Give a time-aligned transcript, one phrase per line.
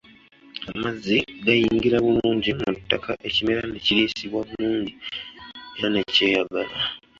[0.71, 4.93] Amazzi gayingira bulungi mu ttak ekimera ne kiriisibwa bulungi
[5.75, 6.73] era ne kyeyagala.